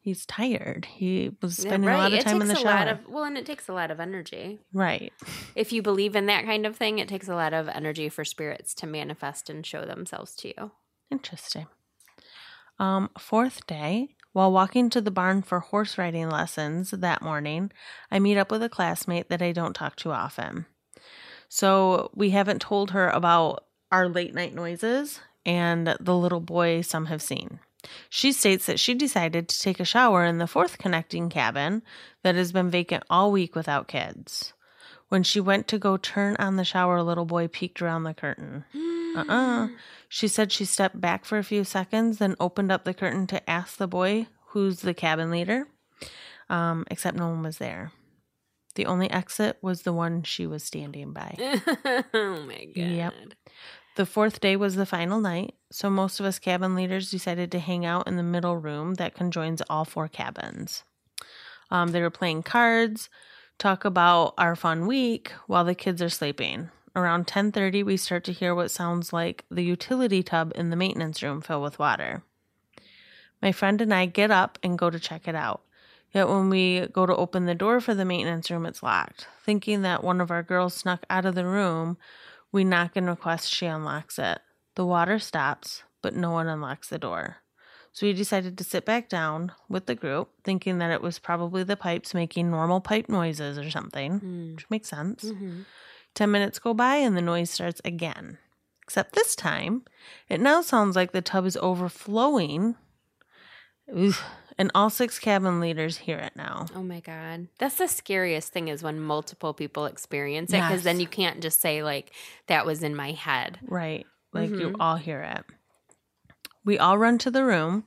[0.00, 0.86] He's tired.
[0.86, 2.64] He was Yeah, spending a lot of time in the a shower.
[2.74, 4.58] lot of well, and it takes a lot of energy.
[4.72, 5.12] right.
[5.54, 8.24] If you believe in that kind of thing, it takes a lot of energy for
[8.24, 10.70] spirits to manifest and show themselves to you.
[11.10, 11.66] Interesting.
[12.78, 17.72] Um, fourth day, while walking to the barn for horse riding lessons that morning,
[18.10, 20.66] I meet up with a classmate that I don't talk to often.
[21.48, 27.06] So we haven't told her about our late night noises and the little boy some
[27.06, 27.58] have seen.
[28.10, 31.82] She states that she decided to take a shower in the fourth connecting cabin
[32.22, 34.52] that has been vacant all week without kids.
[35.08, 38.12] When she went to go turn on the shower, a little boy peeked around the
[38.12, 38.66] curtain.
[39.16, 39.68] Uh uh
[40.10, 43.48] She said she stepped back for a few seconds, then opened up the curtain to
[43.48, 45.66] ask the boy who's the cabin leader,
[46.50, 47.92] um, except no one was there.
[48.74, 51.34] The only exit was the one she was standing by.
[52.14, 52.76] oh my god.
[52.76, 53.14] Yep.
[53.98, 57.58] The fourth day was the final night, so most of us cabin leaders decided to
[57.58, 60.84] hang out in the middle room that conjoins all four cabins.
[61.72, 63.10] Um, they were playing cards,
[63.58, 66.70] talk about our fun week while the kids are sleeping.
[66.94, 71.20] Around 10:30 we start to hear what sounds like the utility tub in the maintenance
[71.20, 72.22] room fill with water.
[73.42, 75.62] My friend and I get up and go to check it out.
[76.14, 79.26] Yet when we go to open the door for the maintenance room, it's locked.
[79.42, 81.98] Thinking that one of our girls snuck out of the room,
[82.52, 84.40] we knock and request she unlocks it.
[84.74, 87.38] The water stops, but no one unlocks the door.
[87.92, 91.64] So we decided to sit back down with the group, thinking that it was probably
[91.64, 94.54] the pipes making normal pipe noises or something, Mm.
[94.54, 95.24] which makes sense.
[95.24, 95.64] Mhm.
[96.14, 98.38] 10 minutes go by and the noise starts again.
[98.82, 99.84] Except this time,
[100.28, 102.76] it now sounds like the tub is overflowing.
[103.94, 104.24] Oof.
[104.60, 106.66] And all six cabin leaders hear it now.
[106.74, 107.46] Oh my god.
[107.58, 110.82] That's the scariest thing is when multiple people experience it because Yes.
[110.84, 112.10] then you can't just say like
[112.48, 113.60] that was in my head.
[113.62, 114.04] Right.
[114.32, 114.76] Like you Mhm.
[114.80, 115.44] all hear it.
[116.64, 117.84] We all run to the room,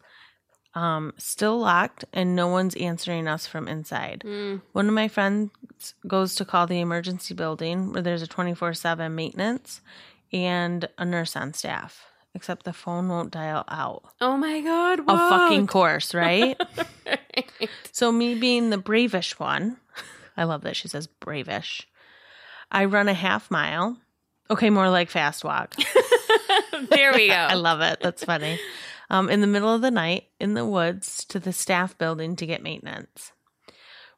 [0.74, 4.24] um, still locked, and no one's answering us from inside.
[4.26, 4.62] Mm.
[4.72, 5.52] One of my friends
[6.08, 9.82] goes to call the emergency building where there's a 24 7 maintenance
[10.32, 14.04] and a nurse on staff, except the phone won't dial out.
[14.20, 15.00] Oh my god.
[15.08, 16.60] A fucking course, right?
[17.92, 19.78] so, me being the bravish one,
[20.38, 21.88] I love that she says bravish.
[22.72, 23.98] I run a half mile.
[24.50, 25.76] Okay, more like fast walk.
[26.90, 27.34] there we go.
[27.34, 28.00] I love it.
[28.02, 28.60] That's funny.
[29.10, 32.46] Um, in the middle of the night in the woods to the staff building to
[32.46, 33.34] get maintenance.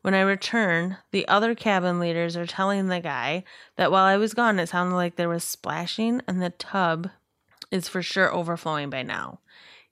[0.01, 3.43] When I return, the other cabin leaders are telling the guy
[3.77, 7.09] that while I was gone, it sounded like there was splashing and the tub
[7.73, 9.39] is for sure overflowing by now.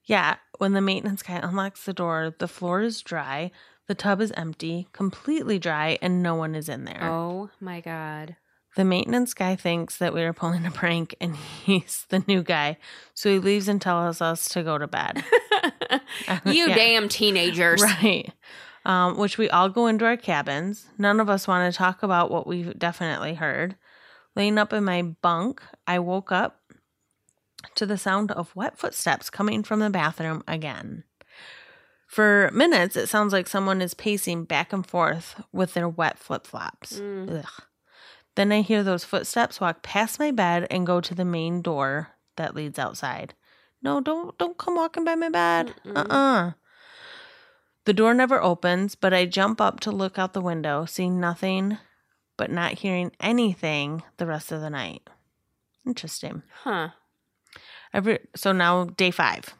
[0.05, 3.51] Yeah, when the maintenance guy unlocks the door, the floor is dry,
[3.87, 7.03] the tub is empty, completely dry, and no one is in there.
[7.03, 8.35] oh my god.
[8.77, 12.77] The maintenance guy thinks that we are pulling a prank and he's the new guy.
[13.13, 15.25] So he leaves and tells us to go to bed.
[16.45, 16.75] you Yeah.
[16.75, 17.81] damn teenagers.
[17.81, 18.31] Right.
[18.85, 20.87] Um, which we all go into our cabins.
[20.97, 23.75] None of us want to talk about what we've definitely heard.
[24.37, 26.60] Laying up in my bunk, I woke up
[27.75, 31.03] to the sound of wet footsteps coming from the bathroom again.
[32.07, 36.45] For minutes, it sounds like someone is pacing back and forth with their wet flip
[36.45, 36.99] flops.
[36.99, 37.45] Mm.
[38.35, 42.09] Then I hear those footsteps walk past my bed and go to the main door
[42.35, 43.33] that leads outside.
[43.81, 45.73] No, don't don't come walking by my bed.
[45.85, 45.97] Mm-mm.
[45.97, 46.51] Uh-uh.
[47.85, 51.77] The door never opens, but I jump up to look out the window, seeing nothing
[52.37, 55.01] but not hearing anything the rest of the night.
[55.85, 56.43] Interesting.
[56.63, 56.89] Huh.
[57.93, 59.55] Every so now day 5.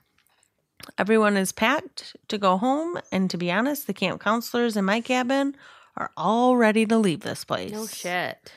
[0.98, 5.02] Everyone is packed to go home, and to be honest, the camp counselors in my
[5.02, 5.56] cabin
[5.98, 7.72] are all ready to leave this place.
[7.72, 8.52] No shit.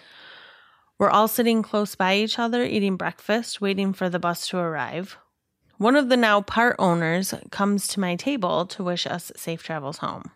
[0.98, 5.18] We're all sitting close by each other, eating breakfast, waiting for the bus to arrive.
[5.76, 9.98] One of the now part owners comes to my table to wish us safe travels
[9.98, 10.30] home.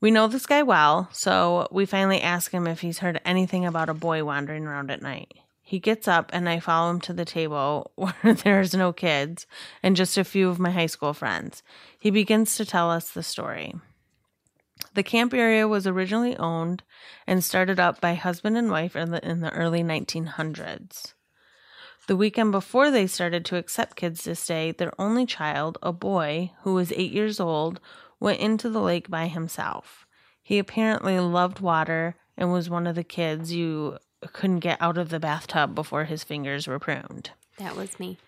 [0.00, 3.88] We know this guy well, so we finally ask him if he's heard anything about
[3.88, 5.32] a boy wandering around at night.
[5.68, 9.48] He gets up and I follow him to the table where there's no kids
[9.82, 11.64] and just a few of my high school friends.
[11.98, 13.74] He begins to tell us the story.
[14.94, 16.84] The camp area was originally owned
[17.26, 21.14] and started up by husband and wife in the, in the early 1900s.
[22.06, 26.52] The weekend before they started to accept kids to stay, their only child, a boy
[26.62, 27.80] who was eight years old,
[28.20, 30.06] went into the lake by himself.
[30.40, 33.98] He apparently loved water and was one of the kids you
[34.32, 37.30] couldn't get out of the bathtub before his fingers were pruned.
[37.58, 38.18] That was me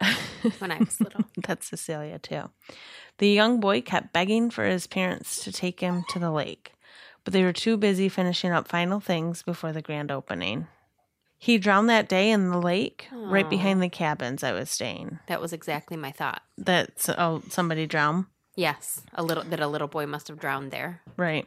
[0.58, 1.24] when I was little.
[1.36, 2.50] That's Cecilia, too.
[3.18, 6.72] The young boy kept begging for his parents to take him to the lake,
[7.24, 10.66] but they were too busy finishing up final things before the grand opening.
[11.38, 15.18] He drowned that day in the lake right behind the cabins I was staying.
[15.26, 16.42] That was exactly my thought.
[16.56, 18.26] That oh somebody drowned.
[18.54, 21.00] Yes, a little that a little boy must have drowned there.
[21.16, 21.44] Right.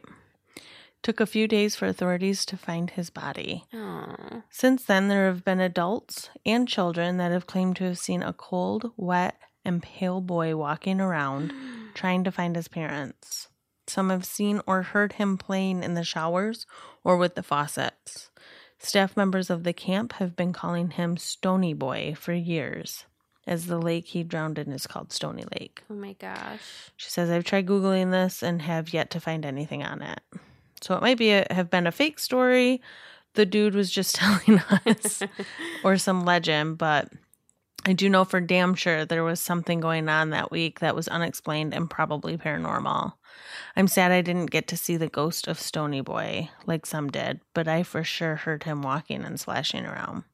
[1.02, 3.64] Took a few days for authorities to find his body.
[3.72, 8.22] Oh, Since then, there have been adults and children that have claimed to have seen
[8.22, 11.52] a cold, wet, and pale boy walking around
[11.94, 13.48] trying to find his parents.
[13.86, 16.66] Some have seen or heard him playing in the showers
[17.04, 18.30] or with the faucets.
[18.78, 23.06] Staff members of the camp have been calling him Stony Boy for years,
[23.46, 25.82] as the lake he drowned in is called Stony Lake.
[25.88, 26.90] oh my gosh.
[26.96, 30.20] She says, I've tried Googling this and have yet to find anything on it.
[30.80, 32.80] So it might be a, have been a fake story.
[33.34, 35.22] The dude was just telling us,
[35.84, 37.10] or some legend, but
[37.84, 41.06] I do know for damn sure there was something going on that week that was
[41.06, 43.12] unexplained and probably paranormal.
[43.76, 47.40] I'm sad I didn't get to see the ghost of Stony Boy like some did,
[47.54, 50.24] but I for sure heard him walking and slashing around.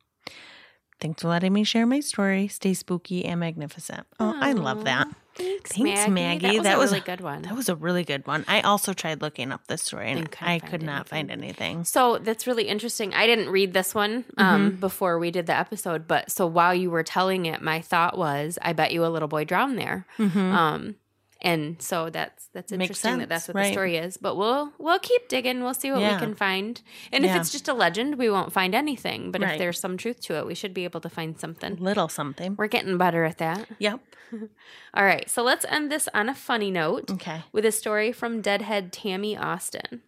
[0.98, 2.48] Thanks for letting me share my story.
[2.48, 4.06] Stay spooky and magnificent.
[4.20, 5.08] Oh, I love that.
[5.34, 6.10] Thanks, Thanks, Maggie.
[6.10, 6.46] Maggie.
[6.46, 7.42] That was That a was- really good one.
[7.42, 8.44] That was a really good one.
[8.48, 11.84] I also tried looking up this story and And I could not find anything.
[11.84, 13.14] So that's really interesting.
[13.14, 14.80] I didn't read this one um, Mm-hmm.
[14.80, 18.58] before we did the episode, but so while you were telling it, my thought was,
[18.62, 20.06] I bet you a little boy drowned there.
[20.18, 20.36] Mhm.
[20.52, 20.94] Um,
[21.42, 23.66] and so that's that's Makes interesting that that's what right.
[23.66, 24.16] the story is.
[24.16, 25.62] But we'll we'll keep digging.
[25.62, 26.14] We'll see what Yeah.
[26.14, 26.80] we can find.
[27.12, 29.30] And if it's just a legend, we won't find anything.
[29.32, 29.52] But Right.
[29.52, 31.76] if there's some truth to it, we should be able to find something.
[31.76, 32.54] Little something.
[32.56, 33.68] We're getting better at that.
[33.78, 34.00] Yep.
[34.94, 37.42] All right, so let's end this on a funny note Okay.
[37.52, 40.00] with a story from Deadhead Tammy Austin.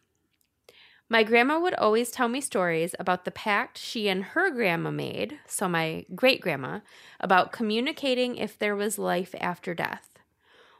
[1.11, 5.39] My grandma would always tell me stories about the pact she and her grandma made,
[5.47, 6.81] so my great grandma,
[7.21, 10.09] about communicating if there was life after death.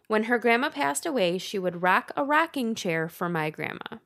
[0.07, 3.99] When her grandma passed away, she would rock a rocking chair for my grandma.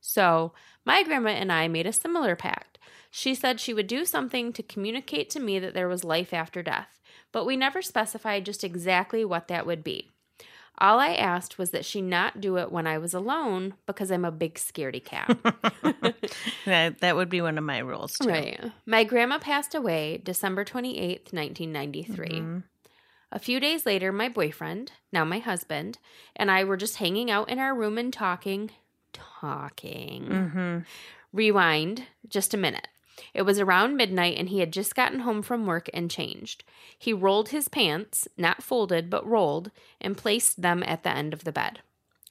[0.00, 0.52] So,
[0.84, 2.78] my grandma and I made a similar pact.
[3.10, 6.62] She said she would do something to communicate to me that there was life after
[6.62, 7.00] death,
[7.32, 10.10] but we never specified just exactly what that would be.
[10.78, 14.24] All I asked was that she not do it when I was alone because I'm
[14.24, 15.36] a big scaredy cat.
[16.64, 18.28] That, that would be one of my rules too.
[18.28, 18.72] right.
[18.86, 22.28] My grandma passed away December 28th, 1993.
[22.28, 22.62] Mhm.
[23.34, 25.98] A few days later, my boyfriend, now my husband,
[26.36, 28.70] and I were just hanging out in our room and talking.
[29.12, 30.26] Talking.
[30.28, 30.84] Mhm.
[31.32, 32.86] Rewind just a minute.
[33.32, 36.62] It was around midnight and he had just gotten home from work and changed.
[36.98, 39.70] He rolled his pants, not folded, but rolled,
[40.00, 41.80] and placed them at the end of the bed.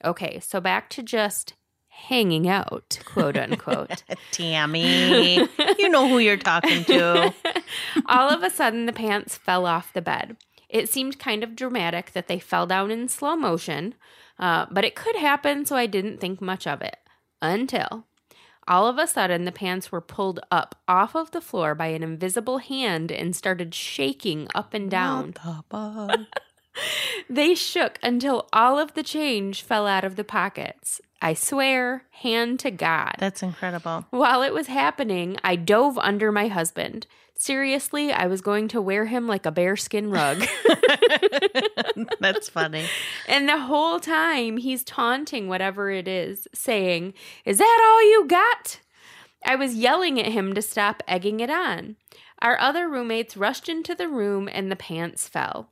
[0.02, 1.54] Okay, so back to just
[1.88, 4.02] hanging out, quote unquote.
[4.30, 5.36] Tammy,
[5.78, 7.32] you know who you're talking to.
[8.06, 10.36] All of a sudden, the pants fell off the bed.
[10.74, 13.94] It seemed kind of dramatic that they fell down in slow motion,
[14.40, 16.96] uh, but it could happen, so I didn't think much of it.
[17.40, 18.06] Until
[18.66, 22.02] all of a sudden, the pants were pulled up off of the floor by an
[22.02, 25.34] invisible hand and started shaking up and down.
[25.42, 26.20] What the fuck?
[27.30, 31.00] They shook until all of the change fell out of the pockets.
[31.22, 33.14] I swear, hand to God.
[33.18, 34.06] That's incredible.
[34.10, 37.06] While it was happening, I dove under my husband.
[37.36, 40.44] Seriously, I was going to wear him like a bearskin rug.
[42.20, 42.86] That's funny.
[43.28, 48.80] and the whole time, he's taunting whatever it is, saying, Is that all you got?
[49.44, 51.96] I was yelling at him to stop egging it on.
[52.40, 55.70] Our other roommates rushed into the room and the pants fell.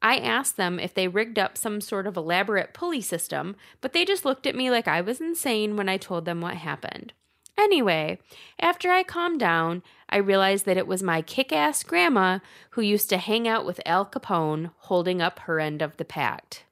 [0.00, 4.04] I asked them if they rigged up some sort of elaborate pulley system, but they
[4.04, 7.12] just looked at me like I was insane when I told them what happened.
[7.62, 8.18] Anyway,
[8.58, 13.08] after I calmed down, I realized that it was my kick ass grandma who used
[13.10, 16.64] to hang out with Al Capone holding up her end of the pact.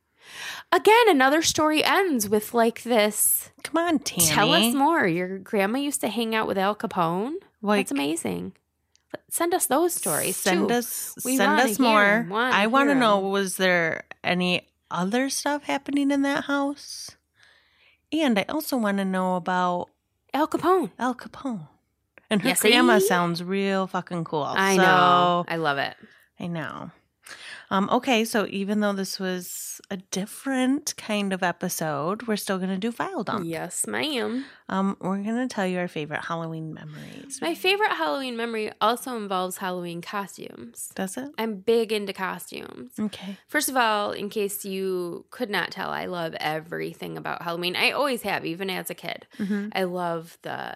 [0.73, 3.51] Again, another story ends with like this.
[3.63, 4.27] Come on, Tammy.
[4.27, 5.07] Tell us more.
[5.07, 7.35] Your grandma used to hang out with Al Capone?
[7.63, 8.53] Like, That's amazing.
[9.29, 10.37] Send us those stories.
[10.37, 10.75] Send too.
[10.75, 12.27] us We send us more.
[12.33, 17.11] I want to know: was there any other stuff happening in that house?
[18.13, 19.89] And I also want to know about
[20.33, 20.91] Al Capone.
[20.99, 21.69] Al Capone.
[22.31, 24.45] And her Yeah, grandma sounds real fucking cool.
[24.45, 25.45] I So- know.
[25.49, 25.97] I love it.
[26.39, 26.91] I know.
[27.71, 32.71] Um, okay, so even though this was a different kind of episode, we're still going
[32.71, 33.47] to do file dump.
[33.47, 34.45] Yes, ma'am.
[34.69, 37.39] Um, we're going to tell you our favorite Halloween memories.
[37.41, 40.91] My favorite Halloween memory also involves Halloween costumes.
[40.95, 41.31] Does it?
[41.39, 42.93] I'm big into costumes.
[42.99, 43.37] Okay.
[43.47, 47.77] First of all, in case you could not tell, I love everything about Halloween.
[47.77, 49.27] I always have, even as a kid.
[49.39, 49.69] Mm-hmm.
[49.73, 50.75] I love the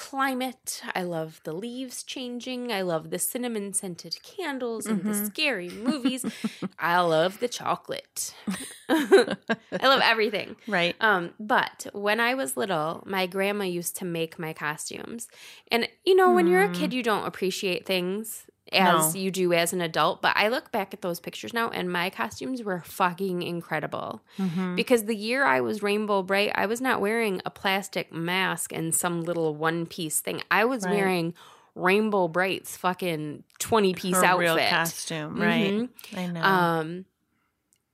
[0.00, 0.80] climate.
[0.94, 2.72] I love the leaves changing.
[2.72, 5.26] I love the cinnamon scented candles and the Mhm.
[5.26, 6.24] scary movies.
[6.78, 8.34] I love the chocolate.
[8.88, 9.36] I
[9.82, 10.56] love everything.
[10.66, 10.96] Right.
[11.02, 15.28] Um, but when I was little, my grandma used to make my costumes.
[15.70, 16.72] And you know, when you're a Hmm.
[16.72, 19.20] kid, you don't appreciate things as No.
[19.20, 20.22] you do as an adult.
[20.22, 24.22] But I look back at those pictures now and my costumes were fucking incredible.
[24.38, 24.76] Mm-hmm.
[24.76, 28.94] Because the year I was Rainbow Brite, I was not wearing a plastic mask and
[28.94, 30.42] some little one piece thing.
[30.50, 30.94] I was Right.
[30.94, 31.34] wearing
[31.74, 34.40] Rainbow Brite's fucking 20 piece Her outfit.
[34.56, 35.72] real costume, right?
[35.72, 35.88] Mhm.
[36.16, 36.42] I know.
[36.42, 37.04] Um,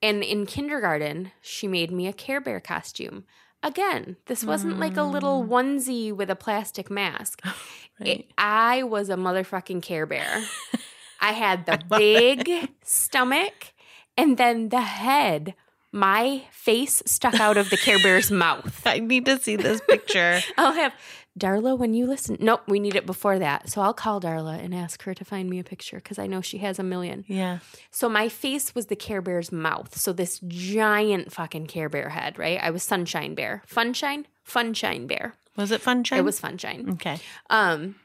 [0.03, 3.25] and in kindergarten, she made me a Care Bear costume.
[3.67, 5.49] Again, this wasn't like a little Mm.
[5.49, 7.41] onesie with a plastic mask.
[8.01, 8.21] right.
[8.21, 10.45] It- I was a motherfucking Care Bear.
[11.21, 13.75] I had the big stomach
[14.17, 15.55] and then the head.
[15.93, 18.83] My face stuck out of the Care Bear's mouth.
[18.87, 20.41] I need to see this picture.
[20.59, 20.93] I'll have
[21.39, 22.37] Darla when you listen.
[22.41, 23.69] Nope, we need it before that.
[23.69, 26.41] So I'll call Darla and ask her to find me a picture because I know
[26.41, 27.25] she has a million.
[27.29, 27.59] yeah.
[27.91, 29.97] So my face was the Care Bear's mouth.
[29.99, 32.59] So this giant fucking Care Bear head, right?
[32.63, 33.63] I was Sunshine Bear.
[33.69, 34.25] Funshine?
[34.49, 35.35] Funshine Bear.
[35.57, 36.05] Was it fun?
[36.13, 36.93] It was Funshine.
[36.95, 37.19] Okay.
[37.51, 37.97] Um,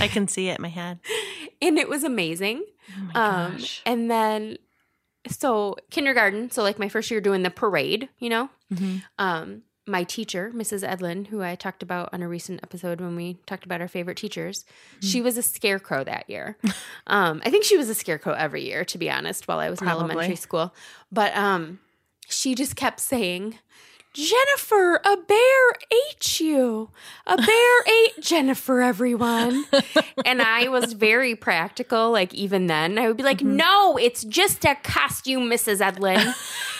[0.00, 0.98] I can see it in my head.
[1.62, 2.64] and it was amazing.
[2.96, 3.82] Oh my Um, gosh.
[3.86, 4.58] and then
[5.28, 9.02] so kindergarten, so like my first year doing the parade, you know, Mhm.
[9.18, 10.86] um, my teacher, Mrs.
[10.86, 14.16] Edlin, who I talked about on a recent episode when we talked about our favorite
[14.18, 15.06] teachers, Mm-hmm.
[15.06, 16.56] she was a scarecrow that year.
[17.06, 19.80] um, I think she was a scarecrow every year, to be honest, while I was
[19.82, 20.74] in elementary school.
[21.10, 21.80] But um,
[22.28, 23.58] she just kept saying,
[24.18, 26.90] Jennifer, a bear ate you.
[27.26, 29.64] A bear ate Jennifer, everyone.
[30.24, 32.98] and I was very practical, like even then.
[32.98, 33.56] I would be like, Mm-hmm.
[33.56, 35.80] no, it's just a costume, Mrs.
[35.80, 36.34] Edlin.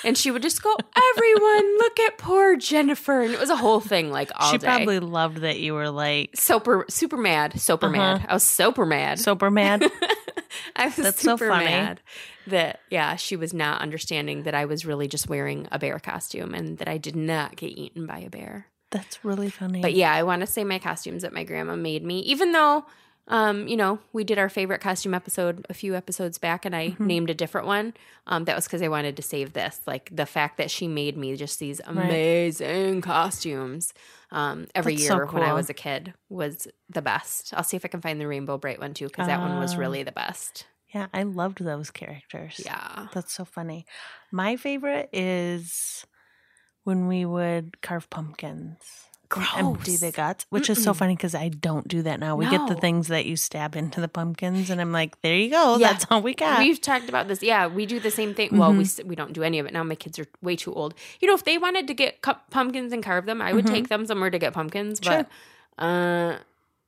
[0.05, 0.75] and she would just go,
[1.17, 3.21] everyone, look at poor Jennifer.
[3.21, 4.67] And it was a whole thing, like all she day.
[4.67, 7.97] probably loved that you were like super, super mad, super Uh-huh.
[7.97, 8.27] mad.
[8.29, 9.21] I was super mad.
[9.21, 9.85] super mad.
[10.77, 11.67] I was That's so funny.
[11.67, 12.01] mad.
[12.49, 16.55] That yeah, she was not understanding that I was really just wearing a bear costume
[16.55, 18.67] and that I did not get eaten by a bear.
[18.91, 19.83] That's really funny.
[19.83, 22.87] But yeah, I want to say my costumes that my grandma made me, even though,
[23.27, 26.89] um, you know, we did our favorite costume episode a few episodes back and I
[26.91, 27.07] Mm-hmm.
[27.07, 27.93] named a different one.
[28.27, 29.81] Um, that was because I wanted to save this.
[29.87, 33.93] Like the fact that she made me just these amazing costumes
[34.31, 37.53] um, every That's so year when I was a kid was the best.
[37.55, 39.75] I'll see if I can find the Rainbow Brite one too, because that one was
[39.75, 39.79] Ah.
[39.79, 40.67] really the best.
[40.95, 42.61] Yeah, I loved those characters.
[42.65, 43.09] Yeah.
[43.15, 43.87] That's so funny.
[44.33, 46.05] My favorite is
[46.85, 48.77] when we would carve pumpkins.
[49.37, 52.35] and Empty the guts, which is so funny because I don't do that now.
[52.37, 55.51] We get the things that you stab into the pumpkins, and I'm like, there you
[55.51, 55.77] go.
[55.77, 55.93] Yeah.
[55.93, 56.61] That's all we got.
[56.61, 57.43] We've talked about this.
[57.43, 58.57] Yeah, we do the same thing.
[58.57, 59.07] Well, we Mm-hmm.
[59.09, 59.83] we don't do any of it now.
[59.85, 60.95] My kids are way too old.
[61.21, 63.71] You know, if they wanted to get cu- pumpkins and carve them, I would Mhm.
[63.75, 64.99] take them somewhere to get pumpkins.
[65.03, 65.27] Sure.
[65.77, 66.39] But uh,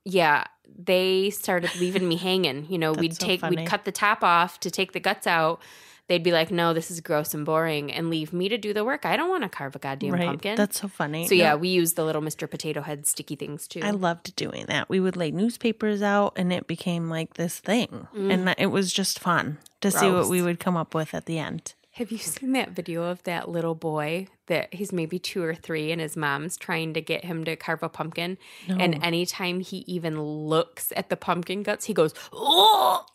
[0.03, 0.45] yeah,
[0.77, 2.65] they started leaving me hanging.
[2.69, 3.57] You know, we'd so take funny.
[3.57, 5.61] we'd cut the top off to take the guts out.
[6.07, 8.83] They'd be like, "No, this is gross and boring," and leave me to do the
[8.83, 9.05] work.
[9.05, 10.25] I don't want to carve a goddamn right.
[10.25, 10.55] pumpkin.
[10.55, 11.25] That's so funny.
[11.25, 12.49] so yeah, No, we use the little Mr.
[12.49, 13.79] Potato Head sticky things too.
[13.81, 14.89] I loved doing that.
[14.89, 19.19] We would lay newspapers out, and it became like this thing, and it was just
[19.19, 20.29] fun to see what Mm.
[20.29, 21.75] We would come up with at the end.
[21.95, 25.91] Have you seen that video of that little boy that he's maybe two or three
[25.91, 28.37] and his mom's trying to get him to carve a pumpkin?
[28.69, 33.05] And anytime he even looks at the pumpkin guts, he goes, oh,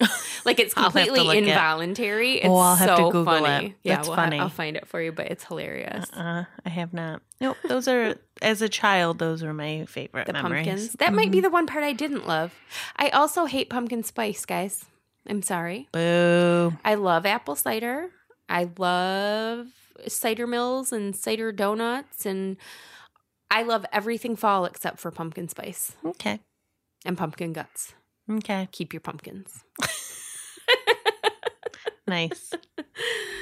[0.45, 2.35] like it's to completely involuntary.
[2.35, 3.67] It's Oh, I'll have to so Google funny.
[3.69, 3.73] it.
[3.83, 4.39] Yeah, That's we'll funny.
[4.39, 6.13] I'll find it for you, but it's hilarious.
[6.13, 7.23] Uh, I have not.
[7.41, 7.57] Nope.
[7.67, 9.19] Those are as a child.
[9.19, 10.67] Those were my favorite the memories.
[10.67, 10.93] pumpkins.
[10.99, 12.53] That might be the one part I didn't love.
[12.97, 14.85] I also hate pumpkin spice, guys.
[15.27, 15.89] I'm sorry.
[15.93, 16.75] Boo.
[16.85, 18.11] I love apple cider.
[18.49, 19.69] I love
[20.09, 22.57] cider mills and cider donuts and
[23.51, 26.41] I love everything fall except for pumpkin spice Okay.
[27.05, 27.95] and pumpkin guts.
[28.31, 28.69] Okay.
[28.73, 29.65] Keep your pumpkins.
[32.09, 32.53] Nice.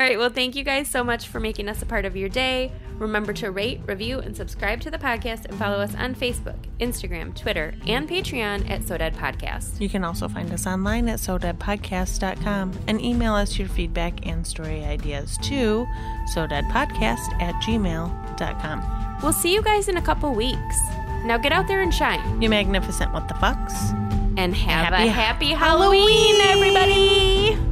[0.00, 2.30] All right, well, thank you guys so much for making us a part of your
[2.30, 2.72] day.
[2.98, 7.36] Remember to rate, review, and subscribe to the podcast and follow us on Facebook, Instagram,
[7.36, 9.78] Twitter, and Patreon at SoDad Podcast.
[9.78, 14.82] You can also find us online at sodadpodcast.com and email us your feedback and story
[14.86, 15.86] ideas to
[16.34, 19.18] sodadpodcast at gmail.com.
[19.22, 20.80] We'll see you guys in a couple weeks.
[21.24, 23.74] Now get out there and shine You magnificent what the fucks.
[24.38, 27.69] and have Happy a happy Halloween, everybody.